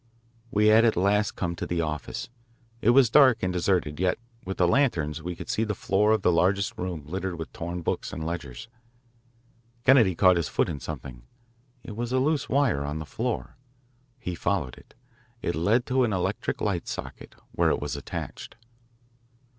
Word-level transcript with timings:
We 0.49 0.65
had 0.69 0.83
at 0.83 0.95
last 0.97 1.35
come 1.35 1.55
to 1.57 1.67
the 1.67 1.81
office. 1.81 2.29
It 2.81 2.89
was 2.89 3.11
dark 3.11 3.43
and 3.43 3.53
deserted, 3.53 3.99
yet 3.99 4.17
with 4.43 4.57
the 4.57 4.67
lanterns 4.67 5.21
we 5.21 5.35
could 5.35 5.47
see 5.47 5.63
the 5.63 5.75
floor 5.75 6.11
of 6.11 6.23
the 6.23 6.31
largest 6.31 6.75
room 6.75 7.03
littered 7.05 7.37
with 7.37 7.53
torn 7.53 7.83
books 7.83 8.11
and 8.11 8.25
ledgers. 8.25 8.67
Kennedy 9.85 10.15
caught 10.15 10.37
his 10.37 10.47
foot 10.47 10.69
in 10.69 10.79
something. 10.79 11.21
It 11.83 11.95
was 11.95 12.11
a 12.11 12.17
loose 12.17 12.49
wire 12.49 12.83
on 12.83 12.97
the 12.97 13.05
floor. 13.05 13.57
He 14.17 14.33
followed 14.33 14.75
it. 14.75 14.95
It 15.43 15.53
led 15.53 15.85
to 15.85 16.03
an 16.03 16.13
electric 16.13 16.61
light 16.61 16.87
socket, 16.87 17.35
where 17.51 17.69
it 17.69 17.79
was 17.79 17.95
attached. 17.95 18.55